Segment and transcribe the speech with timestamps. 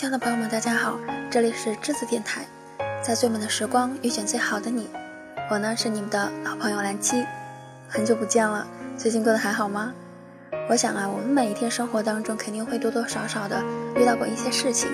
[0.00, 0.98] 亲爱的朋友们，大家好，
[1.30, 2.46] 这里是栀子电台，
[3.02, 4.88] 在最美的时光遇见最好的你，
[5.50, 7.22] 我呢是你们的老朋友蓝七，
[7.86, 8.66] 很久不见了，
[8.96, 9.92] 最近过得还好吗？
[10.70, 13.62] 我想啊，我们每一天生活当中肯定会多多少少的
[13.94, 14.88] 遇到过一些事情，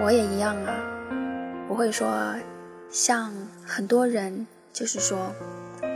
[0.00, 0.72] 我也一样啊，
[1.66, 2.08] 不会说
[2.90, 3.32] 像
[3.66, 5.34] 很多人就是说，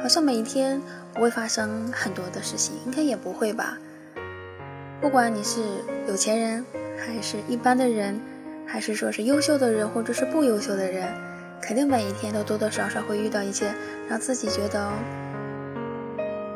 [0.02, 0.82] 好像每一天
[1.14, 3.78] 不会发生很多的事情，应该也不会吧。
[5.00, 5.60] 不管你是
[6.08, 6.66] 有钱人，
[6.98, 8.20] 还是一般的人，
[8.66, 11.08] 还是说是优秀的人，或者是不优秀的人，
[11.62, 13.72] 肯定每一天都多多少少会遇到一些
[14.08, 14.92] 让自己觉得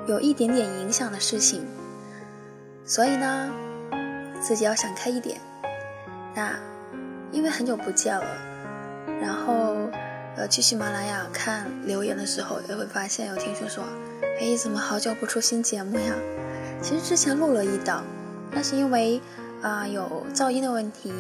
[0.07, 1.65] 有一点点影响的事情。
[2.85, 3.51] 所以呢，
[4.41, 5.41] 自己要想开一点。
[6.35, 6.59] 那
[7.31, 8.27] 因为很久不见了，
[9.21, 9.77] 然后
[10.37, 13.85] 呃去喜马拉雅看留言的时候，也会发现有听众说
[14.41, 16.15] ：“哎，怎么好久不出新节目呀？”
[16.83, 18.05] 其实之前录了一档。
[18.55, 19.19] 那是因为
[19.63, 21.13] 啊有噪音的问题，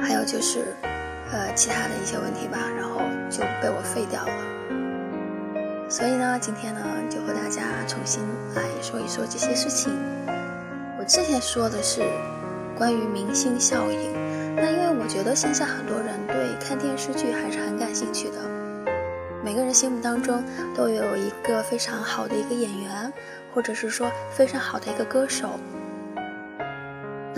[0.00, 0.76] 还有就是
[1.32, 5.90] 呃其他的一些问题吧，然后就被我废掉了。
[5.90, 8.22] 所以呢，今天呢就和大家重新
[8.54, 9.92] 来说一说这些事情。
[11.00, 12.02] 我之前说的是
[12.76, 14.12] 关于明星效应，
[14.54, 18.38] 那因为我觉得现在很多人对看电视剧还是很感兴趣的，
[19.42, 20.44] 每个人心目当中
[20.76, 23.12] 都有一个非常好的一个演员。
[23.54, 25.48] 或者是说非常好的一个歌手，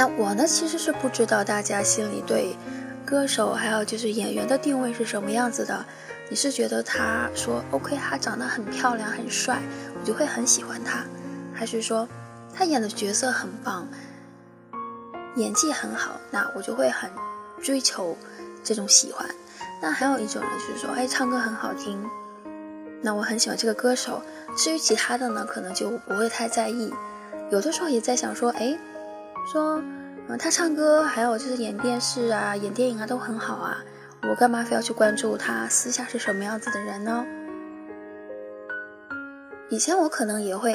[0.01, 2.57] 那我呢其实是不知道大家心里对
[3.05, 5.85] 歌手还有就是演员的定位是什么样子的。
[6.31, 9.61] 你是觉得他说 OK，他长得很漂亮很帅，
[10.01, 11.05] 我就会很喜欢他，
[11.53, 12.09] 还是说
[12.55, 13.87] 他演的角色很棒，
[15.37, 17.11] 演技很好，那我就会很
[17.61, 18.17] 追求
[18.65, 19.29] 这种喜欢。
[19.83, 22.03] 那还有一种呢，就是说哎唱歌很好听。
[23.03, 24.23] 那我很喜欢这个歌手，
[24.57, 26.91] 至于其他的呢，可能就不会太在意。
[27.51, 28.79] 有的时候也在想说，哎，
[29.51, 29.83] 说，
[30.29, 33.83] 嗯，他唱歌，还有就是演电视啊、演电影啊，都很好啊，
[34.23, 37.27] 我干嘛非要去关注他私下是什么样子的人呢？
[39.69, 40.73] 以前我可能也会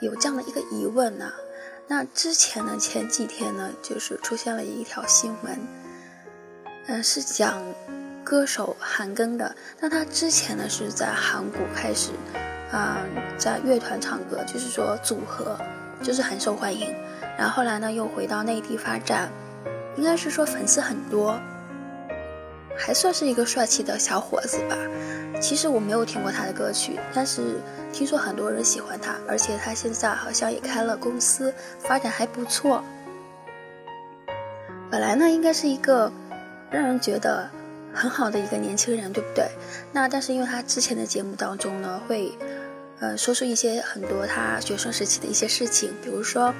[0.00, 1.32] 有这样的一个疑问呢。
[1.88, 5.58] 那之前呢，前几天呢，就是出现了一条新闻，
[6.86, 7.62] 嗯，是讲。
[8.24, 12.12] 歌手韩庚的，那他之前呢是在韩国开始，
[12.70, 12.98] 啊，
[13.36, 15.58] 在乐团唱歌，就是说组合，
[16.02, 16.94] 就是很受欢迎。
[17.38, 19.30] 然后后来呢又回到内地发展，
[19.96, 21.38] 应该是说粉丝很多，
[22.76, 24.76] 还算是一个帅气的小伙子吧。
[25.40, 27.60] 其实我没有听过他的歌曲，但是
[27.92, 32.82] 听说很多人喜欢他，而且他现在好像也开了公司，发展还不错。
[34.90, 36.12] 本来呢应该是一个
[36.70, 37.48] 让人觉得。
[37.94, 39.46] 很好的一个年轻人，对不对？
[39.92, 42.32] 那但是因为他之前的节目当中呢，会，
[43.02, 46.54] 呃，说出一些很多他学生时期的一些事情，比如说，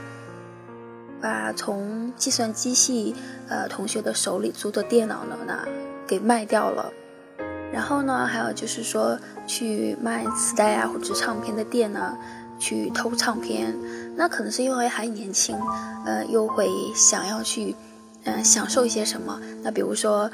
[1.20, 3.14] 把从计算机系
[3.48, 5.64] 呃同学的手里租的电脑呢，那
[6.04, 6.92] 给卖掉了，
[7.72, 9.16] 然后呢，还有就是说
[9.46, 12.18] 去卖磁带啊或者唱片的店呢，
[12.58, 13.72] 去偷唱片，
[14.16, 15.56] 那可能是因为还年轻，
[16.04, 17.76] 呃，又会想要去，
[18.24, 19.40] 嗯，享受一些什么？
[19.62, 20.28] 那比如说。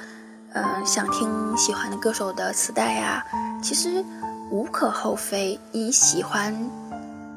[0.54, 3.22] 嗯，想听喜欢的歌手的磁带呀，
[3.62, 4.02] 其实
[4.50, 5.59] 无可厚非。
[5.72, 6.54] 你喜欢，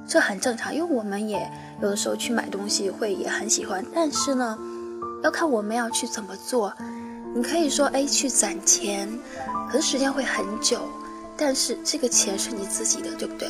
[0.08, 1.50] 这很正常，因为我们也
[1.82, 3.86] 有的时候去买东西会也很喜欢。
[3.94, 4.58] 但是呢，
[5.24, 6.74] 要看我们要去怎么做。
[7.34, 9.08] 你可以说，哎，去攒钱，
[9.70, 10.82] 可是时间会很久。
[11.38, 13.50] 但是这个钱是你自己的，对不对？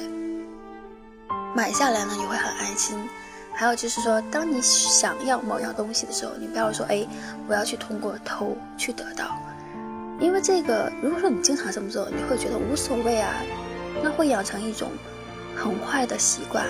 [1.55, 2.97] 买下来呢，你会很安心。
[3.53, 7.05] 还有就是说，当你想要某样东西的时候，你不要说，哎，
[7.47, 9.38] 我要去通过偷去得到。
[10.21, 13.33] 因为这个，如果说你经常这么做，你会觉得无所谓啊，
[14.03, 14.91] 那会养成一种
[15.55, 16.63] 很坏的习惯，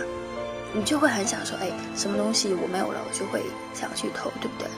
[0.73, 3.43] 你就会很想说，哎，什么东西我没有了，我就会
[3.73, 4.69] 想去偷，对不对？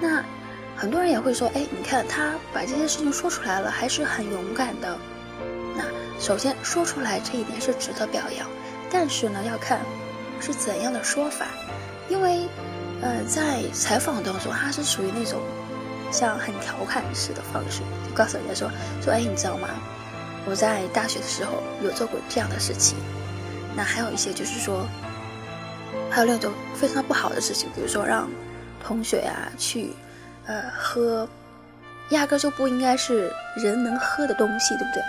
[0.00, 0.24] 那
[0.74, 4.98] 很多人也会说，哎，你看他把这件事情说出来了，还是很勇敢的。
[5.76, 5.84] 那
[6.18, 8.48] 首先说出来这一点是值得表扬，
[8.90, 9.80] 但是呢，要看
[10.40, 11.46] 是怎样的说法，
[12.08, 12.48] 因为，
[13.02, 15.42] 呃，在采访当中，他是属于那种。
[16.10, 18.70] 像很调侃式的方式，就告诉人家说
[19.02, 19.68] 说，哎，你知道吗？
[20.46, 22.96] 我在大学的时候有做过这样的事情。
[23.76, 24.86] 那还有一些就是说，
[26.10, 28.28] 还有另一种非常不好的事情，比如说让
[28.82, 29.92] 同学呀去，
[30.46, 31.28] 呃，喝，
[32.10, 35.02] 压根就不应该是人能喝的东西，对不对？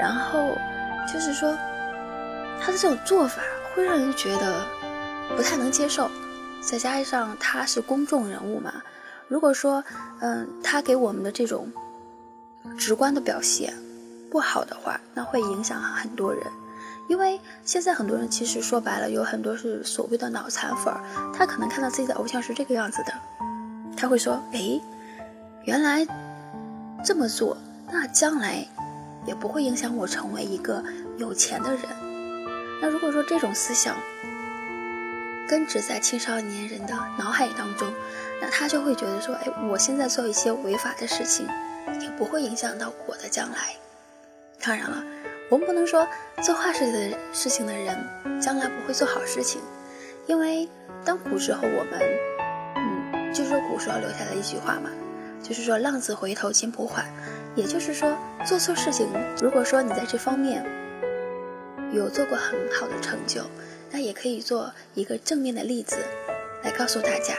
[0.00, 0.56] 然后
[1.06, 1.56] 就是说，
[2.60, 3.42] 他的这种做法
[3.74, 4.64] 会让人觉得
[5.36, 6.10] 不太能接受，
[6.60, 8.72] 再加上他是公众人物嘛。
[9.32, 9.82] 如果说，
[10.20, 11.66] 嗯，他给我们的这种
[12.76, 13.72] 直观的表现
[14.30, 16.44] 不好的话，那会影响很多人。
[17.08, 21.02] 因为现在很多人其实说白了，有很多是所谓的脑残粉儿，
[21.32, 23.14] 他可能看到自己的偶像是这个样子的，
[23.96, 24.78] 他会说：“哎，
[25.64, 26.06] 原来
[27.02, 27.56] 这么做，
[27.90, 28.68] 那将来
[29.24, 30.84] 也不会影响我成为一个
[31.16, 31.80] 有钱的人。”
[32.82, 33.96] 那如果说这种思想
[35.48, 37.90] 根植在青少年人的脑海当中，
[38.42, 41.46] 那他就会觉得说：“哎，我现在做一些违法的事情，
[42.00, 43.76] 也不会影响到我的将来。”
[44.60, 45.02] 当然了，
[45.48, 46.06] 我们不能说
[46.42, 47.96] 做坏事的事情的人
[48.40, 49.60] 将来不会做好事情，
[50.26, 50.68] 因为
[51.04, 52.00] 当古时候我们，
[52.76, 54.90] 嗯，就是说古时候留下的一句话嘛，
[55.40, 57.04] 就是说浪子回头金不换，
[57.54, 59.08] 也就是说做错事情，
[59.40, 60.64] 如果说你在这方面
[61.92, 63.42] 有做过很好的成就，
[63.90, 65.96] 那也可以做一个正面的例子，
[66.62, 67.34] 来告诉大家，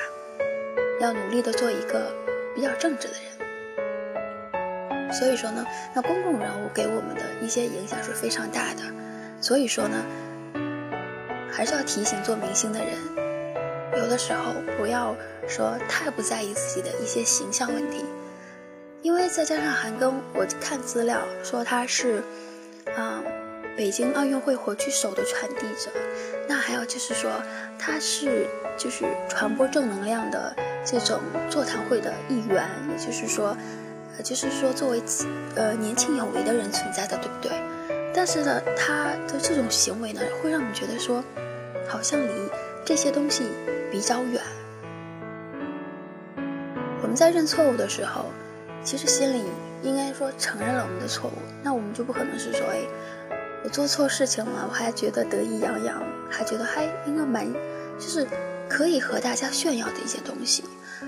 [1.03, 2.11] 要努力的做一个
[2.55, 3.23] 比较正直的人。
[5.11, 8.81] 所以说呢，那公众人物给我们的一些影响是非常大的。
[9.39, 10.03] 所以说呢，
[11.51, 12.97] 还是要提醒做明星的人，
[13.97, 15.15] 有的时候不要
[15.47, 18.05] 说太不在意自己的一些形象问题，
[19.01, 22.23] 因为再加上韩庚，我看资料说他是，
[22.95, 23.21] 啊，
[23.75, 25.91] 北京奥运会火炬手的传递者，
[26.47, 27.31] 那还有就是说
[27.77, 28.47] 他是
[28.77, 30.55] 就是传播正能量的
[30.85, 33.55] 这种座谈会的一员，也就是说。
[34.15, 35.01] 呃，就是说，作为
[35.55, 37.51] 呃年轻有为的人存在的，对不对？
[38.13, 41.23] 但是呢，他的这种行为呢，会让你觉得说，
[41.87, 42.29] 好像离
[42.85, 43.43] 这些东西
[43.91, 44.39] 比较远。
[47.01, 48.25] 我们在认错误的时候，
[48.83, 49.41] 其实心里
[49.81, 52.81] 应该说承认了我们的错误，那我们就不可能是说，哎，
[53.63, 57.51] 我做错事情了，我还觉得得意洋洋，还觉得还应该蛮，
[57.97, 58.27] 就是
[58.69, 60.65] 可以和大家炫耀的一些东西。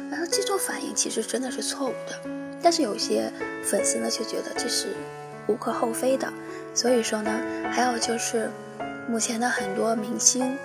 [0.10, 2.30] 然后这种反应其实真的是错误的。
[2.62, 3.32] 但是有些
[3.64, 4.96] 粉丝呢，却觉得这是
[5.48, 6.32] 无可厚非的。
[6.74, 7.32] 所以说呢，
[7.72, 8.50] 还有就是
[9.08, 10.58] 目前的很多明星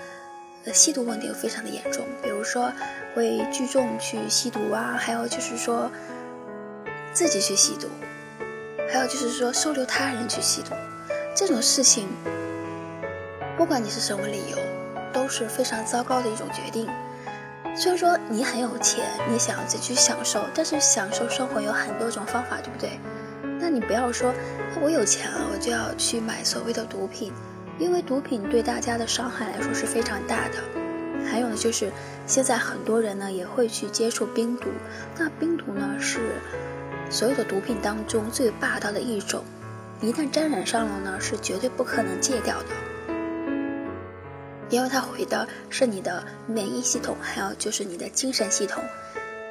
[0.64, 2.72] 呃吸毒问题非常的严重，比如说
[3.14, 5.90] 会聚众去吸毒啊，还有就是说
[7.12, 7.88] 自己去吸毒，
[8.88, 10.70] 还有就是说收留他人去吸毒，
[11.34, 12.08] 这种事情，
[13.56, 14.58] 不管你是什么理由，
[15.12, 16.88] 都是非常糟糕的一种决定。
[17.76, 22.98] 虽然说你很有钱，你想要自己去享受，但是享受生活有很多种方法，对不对？
[23.60, 24.34] 那你不要说，
[24.82, 27.32] 我有钱了，我就要去买所谓的毒品，
[27.78, 30.58] 因为毒品对大家的伤害来说是非常大的。
[31.30, 31.92] 还有呢，就是
[32.26, 34.68] 现在很多人呢也会去接触冰毒，
[35.16, 36.18] 那冰毒呢是
[37.08, 39.44] 所有的毒品当中最霸道的一种，
[40.02, 42.68] 一旦沾染上了呢，是绝对不可能戒掉的。
[44.70, 48.82] 因为它毁的是你的免疫系统，还有就是你的精神系统，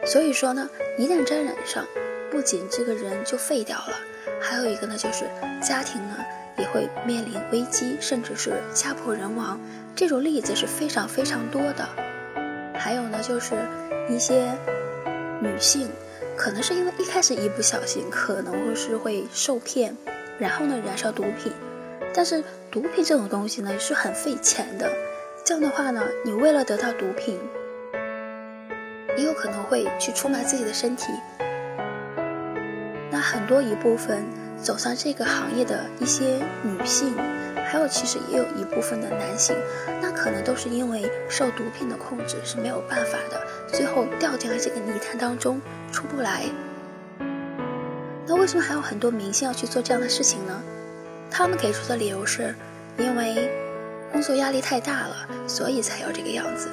[0.05, 0.67] 所以说呢，
[0.97, 1.85] 一旦沾染上，
[2.31, 3.93] 不仅这个人就废掉了，
[4.41, 5.25] 还有一个呢，就是
[5.61, 6.15] 家庭呢
[6.57, 9.59] 也会面临危机，甚至是家破人亡，
[9.95, 11.87] 这种例子是非常非常多的。
[12.73, 13.55] 还有呢，就是
[14.09, 14.49] 一些
[15.41, 15.89] 女性，
[16.35, 19.97] 可能是因为一开始一不小心，可能会是会受骗，
[20.39, 21.51] 然后呢燃烧毒品，
[22.13, 24.89] 但是毒品这种东西呢也是很费钱的。
[25.43, 27.39] 这样的话呢，你为了得到毒品，
[29.17, 31.11] 也有可能会去出卖自己的身体。
[33.11, 34.23] 那很多一部分
[34.61, 37.15] 走上这个行业的一些女性，
[37.65, 39.55] 还有其实也有一部分的男性，
[40.01, 45.59] 那可能都是因为受毒品的控制是没有办法的，最后掉进了这个泥潭当中
[45.91, 46.43] 出不来。
[48.49, 50.59] 为什么还有很多明星要去做这样的事情呢？
[51.29, 52.55] 他们给出的理由是，
[52.97, 53.47] 因为。
[54.11, 55.15] 工作压力太大了，
[55.47, 56.67] 所以才要这个样子。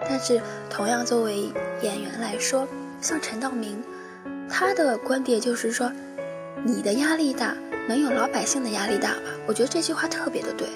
[0.00, 2.66] 但是，同样作为演员来说，
[3.00, 3.80] 像陈道明，
[4.48, 5.92] 他的观点就是说
[6.66, 7.54] ：“你的压力大，
[7.86, 10.66] 能有老百姓的压力大吗？”我觉得这句话特别的对。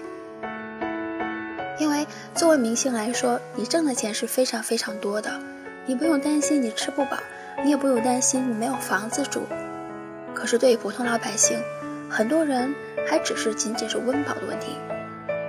[1.80, 2.06] 因为
[2.36, 5.28] 作为明星来说，你挣的钱是非常非常多的，
[5.86, 7.18] 你不用担心你吃不饱，
[7.64, 9.42] 你也不用担心你没有房子住。
[10.44, 11.58] 可是对于普通老百姓，
[12.10, 12.74] 很多人
[13.08, 14.76] 还只是仅仅是温饱的问题。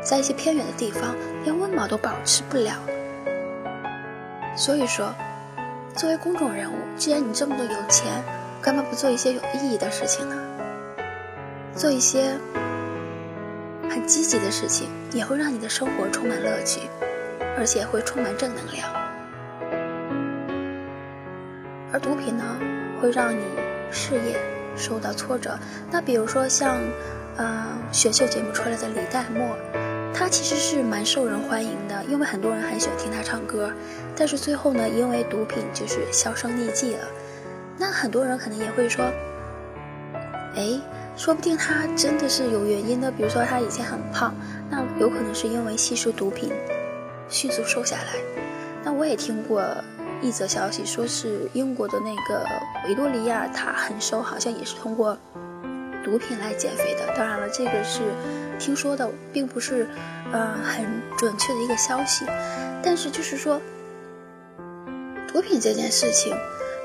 [0.02, 2.75] 在一些偏远的地方，连温饱都保持不了。
[4.56, 5.14] 所以说，
[5.98, 8.24] 作为公众人物，既然你这么多有钱，
[8.62, 10.38] 干嘛不做一些有意义的事情呢？
[11.75, 12.38] 做一些
[13.90, 16.80] 很积极的事情，也会让你的生活充满乐趣，
[17.58, 18.90] 而且会充满正能量。
[21.92, 22.46] 而毒品呢，
[23.02, 23.44] 会让你
[23.92, 24.40] 事业
[24.75, 25.58] 受到挫折。
[25.91, 26.77] 那比如说像，
[27.38, 29.55] 嗯，选秀节目出来的李代沫。
[30.17, 33.70] 他其实是蛮受人欢迎的，因为很多人很喜欢听他唱歌。
[34.15, 37.05] 但是最后呢，因为毒品就是销声匿迹了。
[37.77, 39.03] 那很多人可能也会说，
[40.55, 40.79] 哎，
[41.17, 43.12] 说不定他真的是有原因的。
[43.12, 44.34] 比如说他以前很胖，
[44.70, 46.50] 那有可能是因为吸食毒品
[47.27, 48.13] 迅速瘦下来。
[48.86, 49.62] 那我也听过
[50.22, 52.46] 一则消息，说是英国的那个
[52.88, 55.18] 维多利亚，她很瘦，好像也是通过
[56.04, 57.06] 毒品来减肥的。
[57.16, 58.02] 当然了，这个是
[58.58, 59.88] 听说的，并不是
[60.32, 60.86] 呃很
[61.18, 62.26] 准确的一个消息。
[62.82, 63.62] 但是就是说，
[65.28, 66.36] 毒品这件事情，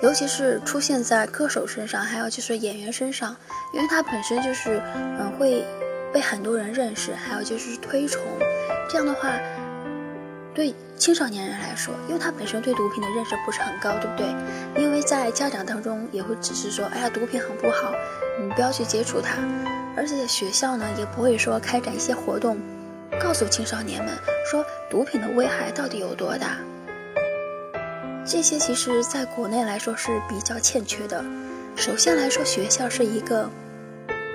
[0.03, 3.35] 尤其是出现在歌手身上，还有就是演员身上，
[3.73, 4.83] 因为它本身就是
[5.19, 5.65] 嗯会
[6.13, 8.23] 被很多人认识，还有就是推崇，
[8.89, 9.31] 这样的话。
[10.55, 14.83] 对青少年人来说，因为他本身对毒品的认识不是很高，对不对？
[14.83, 17.95] 因为在家长当中也会只是说，哎呀，毒品很不好，
[18.41, 19.37] 你不要去接触它。
[19.97, 22.59] 而且在学校呢，也不会说开展一些活动，
[23.21, 24.13] 告诉青少年们
[24.51, 26.59] 说毒品的危害到底有多大。
[28.27, 31.25] 这些其实在国内来说是比较欠缺的。
[31.77, 33.49] 首先来说，学校是一个，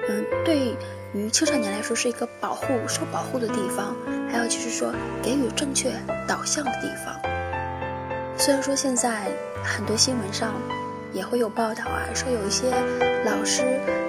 [0.09, 0.75] 嗯，对。
[1.15, 3.95] 于青少年来说是一个保护、受保护的地方，
[4.29, 4.93] 还有就是说
[5.23, 5.93] 给予正确
[6.27, 7.17] 导向的地方。
[8.37, 9.31] 虽然说现在
[9.63, 10.53] 很多新闻上
[11.13, 12.69] 也会有报道啊，说有一些
[13.23, 13.61] 老师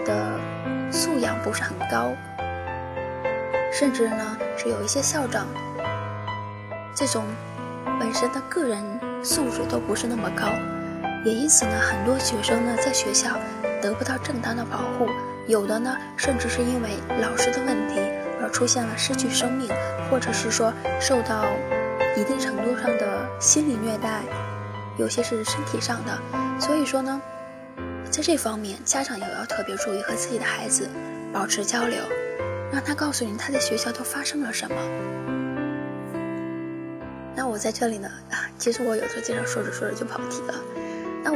[0.04, 0.36] 的
[0.90, 2.12] 素养不是很高，
[3.72, 5.46] 甚至呢是有一些校长
[6.92, 7.24] 这种
[8.00, 8.82] 本身的个人
[9.22, 10.48] 素质都不是那么高，
[11.24, 13.38] 也因此呢很多学生呢在学校
[13.80, 15.06] 得不到正当的保护。
[15.46, 16.90] 有的呢，甚至是因为
[17.22, 18.00] 老师的问题
[18.42, 19.68] 而出现了失去生命，
[20.10, 21.44] 或者是说受到
[22.16, 24.22] 一定程度上的心理虐待，
[24.98, 26.18] 有些是身体上的。
[26.58, 27.22] 所以说呢，
[28.10, 30.88] 在这方面，家长也要特别注意和自己的孩子
[31.32, 32.02] 保持交流，
[32.72, 34.76] 让他告诉你他在学校都发生了什么。
[37.36, 40.54] 那我在这里呢，啊，其实我有时候经常说着说着就跑题了。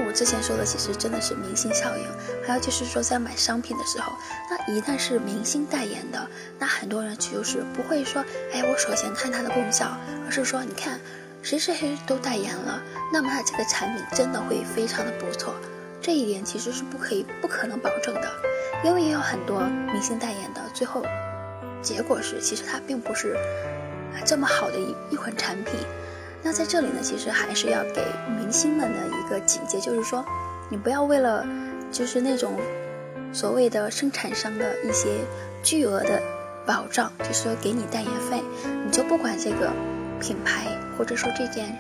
[0.06, 2.04] 我之前说的其实真的是明星效应，
[2.46, 4.12] 还有就是说在买商品的时候，
[4.50, 6.26] 那一旦是明星代言的，
[6.58, 10.98] 那很多人就是不会说，哎，我首先看它的功效，而是说，你看
[11.42, 15.54] 谁谁谁都代言了，那么它这个产品真的会非常的不错。
[16.02, 18.32] 这一点其实是不可以、不可能保证的，
[18.84, 19.60] 因为也有很多
[19.92, 21.04] 明星代言的，最后
[21.82, 23.36] 结果是其实它并不是
[24.24, 25.74] 这么好的一一款产品。
[26.42, 28.02] 那在这里呢，其实还是要给
[28.38, 30.24] 明星们的一个警戒，就是说，
[30.68, 31.46] 你不要为了
[31.92, 32.54] 就是那种
[33.32, 35.18] 所谓的生产商的一些
[35.62, 36.22] 巨额的
[36.66, 38.42] 保障，就是说给你代言费，
[38.84, 39.70] 你就不管这个
[40.18, 40.66] 品牌
[40.96, 41.78] 或者说这件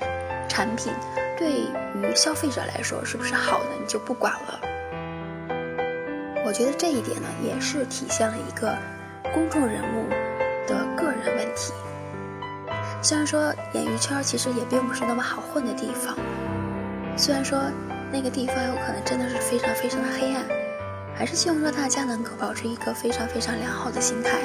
[0.48, 0.92] 产品
[1.38, 4.60] 对于消费者来说是不是好的，你就不管了。
[6.44, 8.76] 我觉得这一点呢，也是体现了一个
[9.32, 10.08] 公众人物
[10.66, 11.72] 的个人问题。
[13.02, 16.14] 虽然说演艺圈其实也并不是那么好混的地方，
[17.16, 17.58] 虽然说
[18.12, 20.44] 那个地方有可能真的是非常非常的黑暗，
[21.16, 24.38] 还是希望说大家能够保持一个非常非常良好的心态，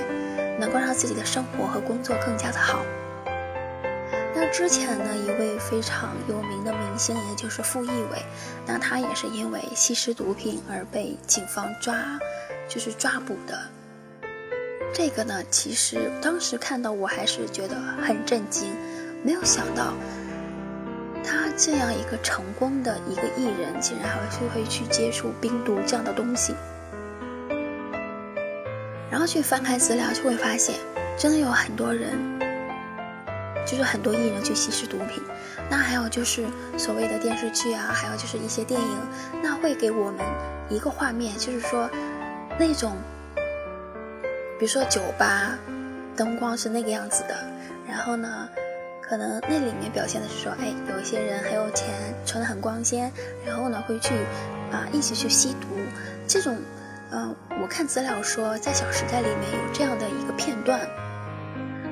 [0.58, 2.80] 能够让自己的生活和工作更加的好。
[4.34, 8.24] 那之前呢，一位非常有名的明星，也就是傅艺伟，
[8.66, 11.96] 那他也是因为吸食毒品而被警方抓，
[12.70, 13.60] 就是抓捕的。
[14.98, 18.74] 这个呢，其实当时看到我还是觉得很震惊，
[19.26, 19.94] 没有想到
[21.22, 26.56] 他这样一个成功的一个艺人，竟然还会会去接触冰毒这样的东西。
[29.12, 30.76] 然后去翻开资料，就会发现，
[31.18, 32.18] 真的有很多人，
[33.68, 35.22] 就是很多艺人去吸食毒品。
[35.70, 36.46] 那还有就是
[36.78, 38.98] 所谓的电视剧啊，还有就是一些电影，
[39.44, 40.22] 那会给我们
[40.70, 41.90] 一个画面，就是说
[42.58, 42.96] 那种。
[44.58, 45.58] 比如说酒吧，
[46.16, 47.36] 灯光是那个样子的，
[47.88, 48.48] 然后呢，
[49.02, 51.90] 可能那里面表现的是说，哎，有一些人很有钱，
[52.26, 53.12] 穿的很光鲜，
[53.46, 54.14] 然后呢会去
[54.72, 55.68] 啊一起去吸毒，
[56.26, 56.58] 这种，
[57.12, 60.80] 嗯，我看资料说在《小时代》里面有这样的一个片段，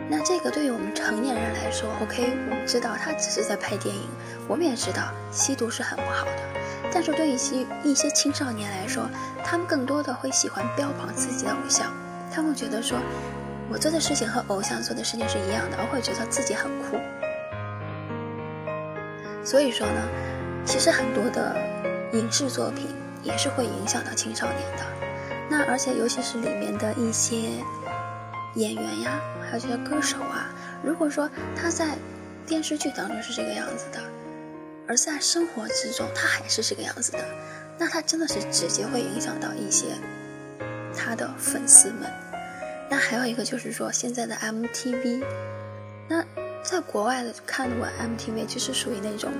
[0.10, 4.08] 那这个对于我们成年人来说，OK，我们知道他只是在拍电影，
[4.48, 6.32] 我们也知道吸毒是很不好的，
[6.94, 9.10] 但是对于一些一些青少年来说，
[9.44, 11.92] 他们更多的会喜欢标榜自己的偶像。
[12.34, 12.98] 他会觉得说，
[13.70, 16.98] 我做的事情和偶像做的事情是一样的，我会觉得自己很酷。
[19.46, 20.02] 所以说呢，
[20.66, 21.56] 其实很多的
[22.14, 22.88] 影视作品
[23.22, 24.84] 也是会影响到青少年的。
[25.50, 27.52] 那而且尤其是里面的一些
[28.56, 30.50] 演员呀，还有这些歌手啊，
[30.84, 31.96] 如果说他在
[32.48, 34.00] 电视剧当中是这个样子的，
[34.88, 37.20] 而在生活之中他还是这个样子的，
[37.78, 39.86] 那他真的是直接会影响到一些。
[40.96, 42.08] 他的粉丝们，
[42.90, 45.24] 那还有一个就是说，现在的 MTV，
[46.08, 46.24] 那
[46.64, 49.32] 在国外的看的 MTV 就是属于那种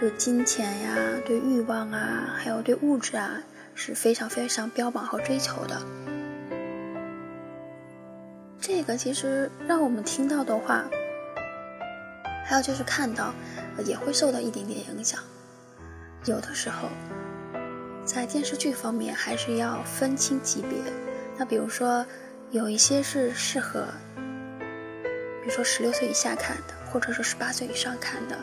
[0.00, 0.96] 对金钱呀、
[1.26, 3.42] 对欲望啊，还有对物质啊，
[3.74, 5.80] 是非常非常标榜和追求的。
[8.60, 10.84] 这个其实让我们听到的话，
[12.46, 13.34] 还有就是看到，
[13.84, 15.20] 也会受到一点点影响。
[16.24, 16.88] 有的时候，
[18.04, 20.70] 在电视剧方面还是要分清级别。
[21.38, 22.04] 那比如说，
[22.50, 28.36] 有一些是适合，比如说十六岁以下看的，或者说十八岁以上看的，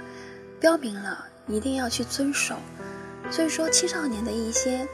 [0.59, 2.55] 标明了一定要去遵守。
[3.29, 4.87] 所以说，青少年的一些。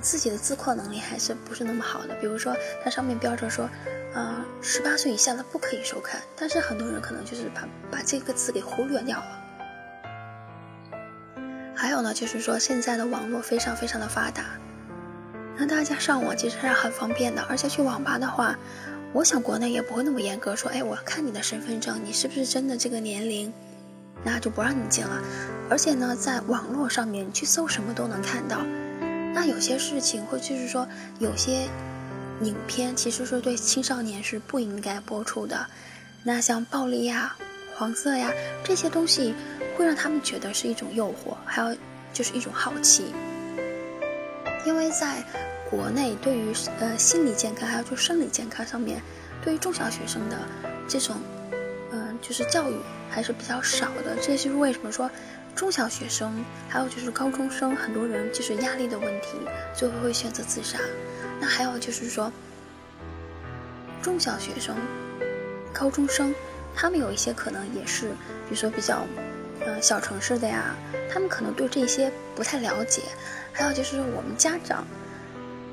[0.00, 3.68] 自己的自控能力还是不是那么好的，比如说它上面标着说，
[4.14, 9.44] 呃，十八岁以下的不可以收看，但是很多人可能就是把把这个字给忽略掉了。
[11.76, 14.58] 还有呢，就是说现在的网络非常非常的发达，
[15.56, 18.58] 那大家上网其实是很方便的，而且去网吧的话，
[19.12, 23.52] 我想国内也不会那么严格，说，哎，我要看你的身份证，你是不是真的这个年龄，
[24.24, 25.22] 那就不让你进了。
[25.68, 28.58] 而且呢，在网络上面你去搜什么都能看到。
[29.34, 30.86] 那有些事情，或就是说，
[31.18, 31.68] 有些
[32.40, 35.66] 影片其实是对青少年是不应该播出的。
[36.22, 37.34] 那像暴力呀、
[37.76, 38.30] 黄色呀
[38.64, 39.34] 这些东西，
[39.76, 41.76] 会让他们觉得是一种诱惑，还有
[42.12, 43.12] 就是一种好奇。
[44.64, 45.22] 因为在
[45.70, 49.02] 国内，对于呃心理健康还有就生理健康上面，
[49.42, 50.38] 对于中小学生的
[50.86, 51.16] 这种
[51.90, 52.76] 嗯就是教育
[53.10, 54.16] 还是比较少的。
[54.16, 55.10] 这就是为什么说。
[55.54, 59.36] 中小学生，还有就是高中生，很多人就是压力的问题，
[59.74, 60.78] 最后会选择自杀。
[61.38, 62.32] 那还有就是说，
[64.00, 64.74] 中小学生、
[65.70, 66.34] 高中生，
[66.74, 68.08] 他们有一些可能也是，
[68.48, 69.04] 比如说比较，
[69.60, 70.74] 呃，小城市的呀，
[71.12, 73.02] 他们可能对这些不太了解。
[73.52, 74.86] 还有就是我们家长。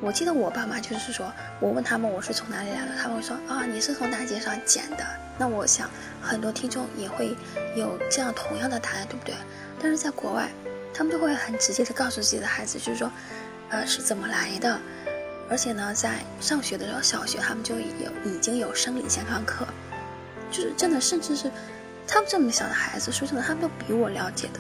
[0.01, 5.05] 我记得我爸妈就是说，我问他们我是从哪里来的，他们会说啊，你是从大街上捡的。
[5.38, 5.89] 那我想
[6.22, 7.36] 很多听众也会
[7.75, 9.36] 有这样同样的答案，对不对？
[9.81, 10.50] 但是在国外，
[10.94, 13.11] 他们就会很直接的告诉自己的孩子，就是说，
[13.70, 14.79] 呃，是怎么来的。
[15.50, 17.81] 而且呢，在上学的时候，小学他们就有
[18.24, 19.66] 已经有生理健康课，
[20.50, 21.51] 就是真的，甚至是
[22.07, 24.59] 他们这么小的孩子，说真的，他们都比我了解的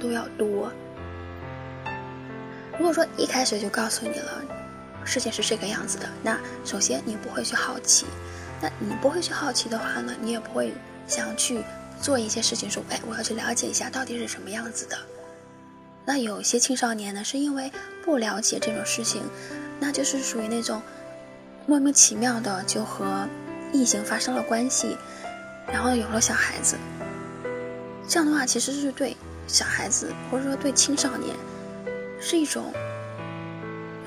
[0.00, 0.72] 都要多。
[2.78, 4.42] 如果说一开始就告诉你了。
[5.08, 8.06] 事情是这个样子的，那首先你不会去好奇，
[8.60, 10.72] 那你不会去好奇的话呢，你也不会
[11.06, 11.62] 想去
[12.02, 14.98] 做一些事情，说，哎，我要去了解一下到底是什么样子的。
[16.04, 17.70] 那有些青少年呢，是因为
[18.04, 19.22] 不了解这种事情，
[19.78, 20.82] 那就是属于那种
[21.66, 23.28] 莫名其妙的就和
[23.72, 24.96] 异性发生了关系，
[25.68, 26.76] 然后有了小孩子。
[28.08, 31.34] 这样的话，其实是对小孩子或者说对青少年
[32.20, 32.72] 是一种。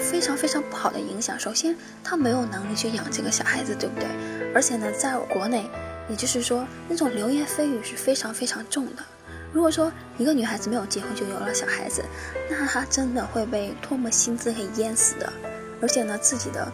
[0.02, 1.38] 非常非常不好的影响。
[1.38, 4.08] 首先，他没有能力去养这个小孩子，对不对？
[4.56, 5.70] 而且呢，在国内，
[6.08, 9.04] 也就是说，那种流言蜚语是非常非常重的。
[9.52, 12.02] 如果说一个女孩子没有结婚就有了小孩子，
[12.50, 15.34] 那她真的会被唾沫星子给淹死的。
[15.82, 16.72] 而且呢，自己的，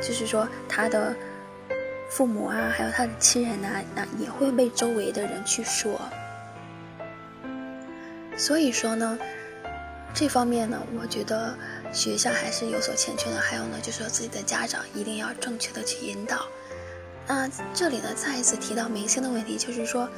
[0.00, 1.14] 就是说她的
[2.08, 6.00] 父母啊，还有她的亲人呐，那也会被周围的人去说。
[8.36, 9.18] 所以说呢，
[10.14, 11.54] 这方面呢，我觉得。
[11.94, 16.46] 学校还是有所欠缺的，还有呢，就是说自己的家长一定要正确的去引导。
[17.28, 20.08] 那这里呢，再一次提到明星的问题，就是说，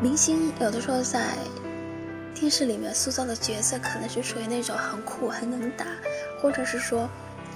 [0.00, 1.34] 明星有的时候在
[2.34, 5.84] 电视里面塑造的角色，可能是属于那种很酷、很能打，
[6.40, 7.06] 或者是说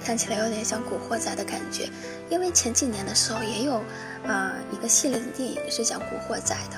[0.05, 1.89] 看起来有点像古惑仔的感觉。
[2.29, 3.81] 因为前几年的时候也有
[4.23, 6.77] 呃一个系列的电影是讲古惑仔的，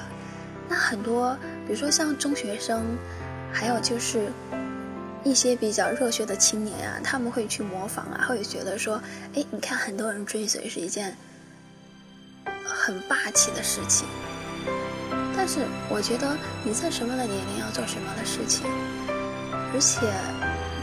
[0.70, 1.38] 那很多
[1.70, 2.84] 比如说像中学生，
[3.54, 4.30] 还有就是。
[5.22, 9.04] 一些比较热血的青年啊，他们会去模仿啊，会觉得说，
[9.36, 11.14] 哎，你看很多人追随是一件
[12.64, 14.08] 很霸气的事情。
[15.36, 18.66] 但是我觉得你在什么样的年龄要做什么样的事情，
[19.74, 20.08] 而且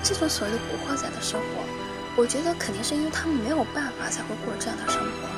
[0.04, 5.28] 这种所谓的古惑仔的生活，我觉得肯定是因为他们没有办法才会过这样的生活。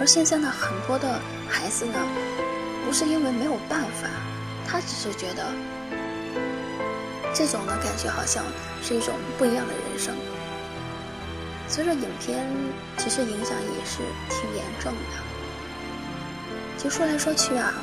[0.00, 1.94] 而现在呢，很多的孩子呢，
[2.84, 4.10] 不是因为没有办法，
[4.66, 5.52] 他只是觉得。
[7.36, 8.44] 这种的，感觉好像
[8.80, 10.14] 是一种不一样的人生。
[11.66, 12.46] 所以说，影片
[12.96, 13.98] 其实影响也是
[14.30, 15.18] 挺严重的。
[16.78, 17.74] 就说来说去啊，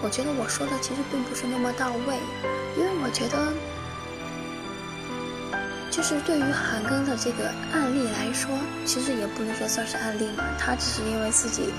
[0.00, 2.16] 我觉得我说的其实并不是那么到位，
[2.78, 3.52] 因为我觉得，
[5.90, 11.74] 就是对于韩庚的这个案例来说，其实也不能说算是案例嘛，他只是因为自己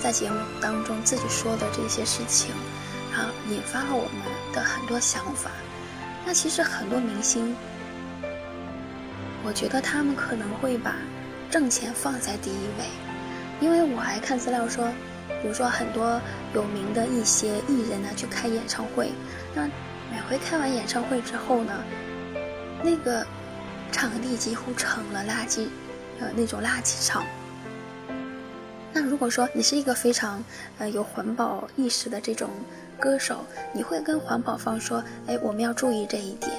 [0.00, 2.54] 在节目当中自己说的这些事情，
[3.48, 5.50] 引发了我们的很多想法。
[6.24, 7.54] 那其实很多明星，
[9.44, 10.96] 我觉得他们可能会把
[11.50, 12.84] 挣钱放在第一位，
[13.60, 14.88] 因为我还看资料说，
[15.40, 16.20] 比如说很多
[16.52, 19.12] 有名的一些艺人呢去开演唱会，
[19.54, 19.62] 那
[20.10, 21.72] 每回开完演唱会之后呢，
[22.82, 23.24] 那个
[23.92, 25.68] 场地几乎成了垃圾，
[26.18, 27.24] 呃那种垃圾场。
[28.96, 30.42] 那如果说你是一个非常
[30.78, 32.48] 呃有环保意识的这种
[32.98, 36.50] 歌手，你会跟环保方说，哎，我们要注意这一点。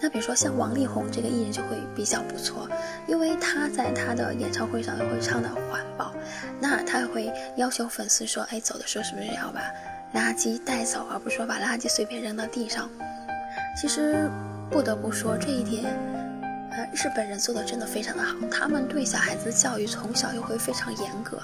[0.00, 2.68] 那比如说像王力宏这个艺人就会比较不错，
[3.08, 6.14] 因为他在他的演唱会上会唱的环保，
[6.60, 9.60] 那他会要求粉丝说，哎，走的时候是不是要把
[10.14, 12.88] 垃圾带走，而不是说把垃圾随便扔到地上。
[13.76, 14.30] 其实
[14.70, 15.82] 不得不说这一点，
[16.70, 21.42] 呃，日本人做的真的非常的好，他们对小孩子教育从小就会非常严格。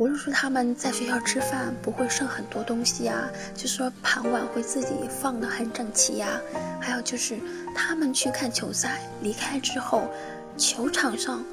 [0.00, 6.40] 无论是他们在学校吃饭不会剩很多东西呀，就是说盘碗会自己放的很整齐呀，
[6.80, 7.38] 还有就是
[7.76, 10.08] 他们去看球赛离开之后，
[10.56, 11.44] 球场上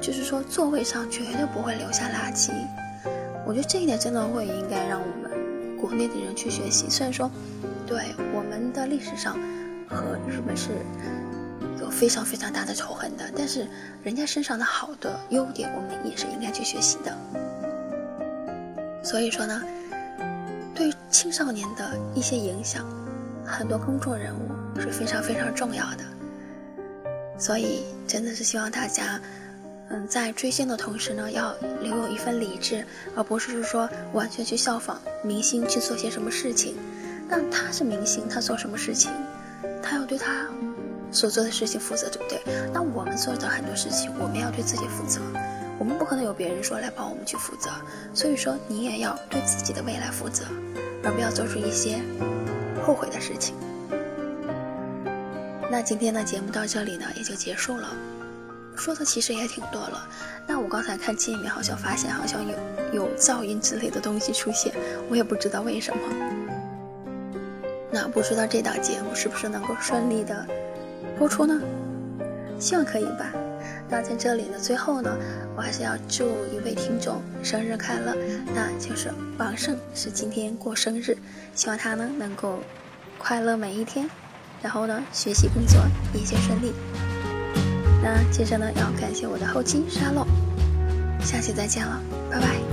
[0.00, 2.50] 就是说座位上绝对不会留下垃圾。
[3.46, 6.90] 我觉得这一点真的会应该让我们国内的人去学习。
[6.90, 7.30] 虽然说，
[7.86, 9.34] 对我们的历史上
[9.88, 10.70] 和日本是
[11.80, 13.68] 有非常非常大的仇恨的，但是
[14.02, 17.16] 人家身上的好的优点，我们也是应该去学习的。
[19.04, 19.62] 所以说呢，
[20.74, 22.84] 对青少年的一些影响，
[23.44, 26.04] 很多公众人物是非常非常重要的。
[27.38, 29.20] 所以真的是希望大家，
[29.90, 36.74] 嗯，在追星的同时呢，要留有一份理智，而不是说完全去效仿明星去做些什么事情。
[37.28, 39.10] 那他是明星，他做什么事情，
[39.82, 40.46] 他要对他
[41.10, 42.40] 所做的事情负责，对不对？
[42.72, 45.20] 那我们做的很多事情，我们要对自己负责。
[45.78, 47.70] 我们不可能有别人说来帮我们去负责，
[48.12, 50.44] 所以说你也要对自己的未来负责，
[51.02, 52.00] 而不要做出一些
[52.84, 53.54] 后悔的事情。
[55.70, 57.88] 那今天的节目到这里呢，也就结束了。
[58.76, 60.08] 说的其实也挺多了。
[60.46, 62.54] 那我刚才看界面好像发现好像有
[62.92, 64.72] 有噪音之类的东西出现，
[65.08, 66.02] 我也不知道为什么。
[67.90, 70.46] 那不知道这档节目是不是能够顺利的
[71.18, 71.60] 播出呢？
[72.58, 73.32] 希望可以吧。
[73.94, 75.16] 那在这里呢，最后呢，
[75.56, 78.12] 我还是要祝一位听众生日快乐，
[78.52, 81.16] 那就是王胜是今天过生日，
[81.54, 82.58] 希望他呢能够
[83.18, 84.10] 快乐每一天，
[84.60, 85.80] 然后呢学习工作
[86.12, 86.72] 一切顺利。
[88.02, 90.26] 那接着呢要感谢我的后期沙漏，
[91.24, 92.63] 下期再见了，拜拜。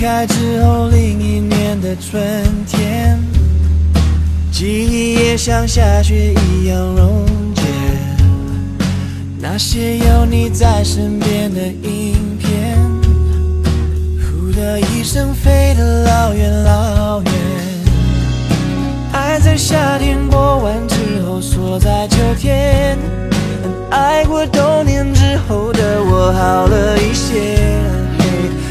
[0.00, 2.22] 开之后，另一年的春
[2.66, 3.22] 天，
[4.50, 7.62] 记忆也像下雪一样溶解。
[9.38, 12.78] 那些有你在身边的影片，
[14.22, 17.32] 呼的一声飞得老远老远。
[19.12, 22.96] 爱在夏天过完之后锁在秋天，
[23.90, 27.60] 爱过冬天之后的我好了一些。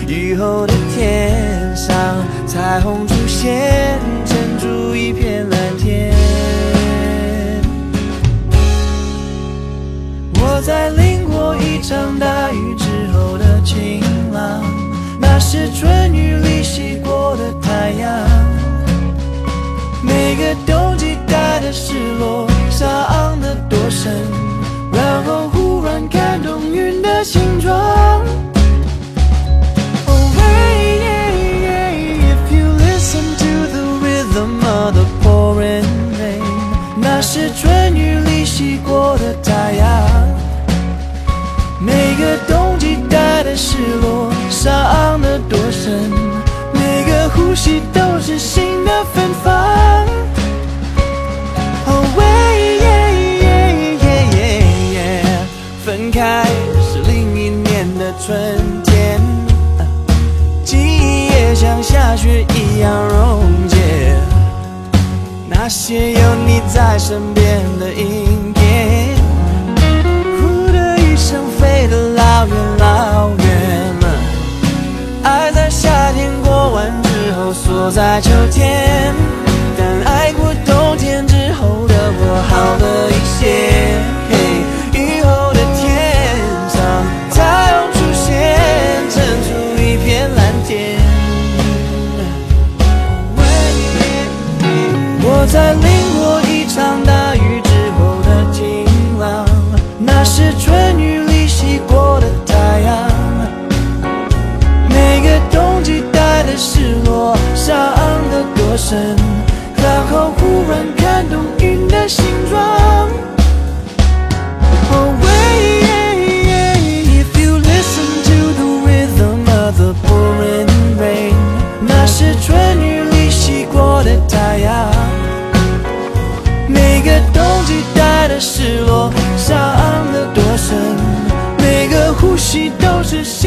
[0.10, 1.96] 雨后的天上，
[2.48, 6.12] 彩虹出现，撑出一片蓝天。
[10.42, 14.02] 我在淋过一场大雨之后的晴
[14.34, 14.64] 朗，
[15.22, 18.12] 那是春雨里洗过的太阳。
[20.02, 24.12] 每个冬季带的失落，伤得多深，
[24.92, 28.26] 然后忽然看懂云的形状。
[37.32, 39.88] 是春雨里洗过的太阳，
[41.80, 46.10] 每个冬季带的失落，伤得多深，
[46.74, 50.08] 每个呼吸都是新的芬芳。
[65.70, 69.16] 些有你在身边的影片，
[70.42, 73.46] 呼的一声飞得老远老远
[74.02, 74.08] 了。
[75.24, 79.14] 爱在夏天过完之后锁在秋天，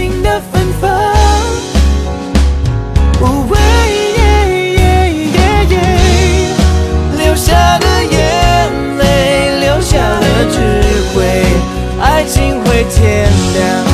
[0.03, 0.91] 心的芬芳，
[3.21, 3.57] 无畏，
[4.19, 4.25] 耶
[4.75, 4.83] 耶
[5.33, 5.39] 耶
[5.71, 5.77] 耶，
[7.19, 8.19] 流下的眼
[8.99, 10.59] 泪，留下的智
[11.15, 11.23] 慧，
[12.01, 13.92] 爱情会天亮。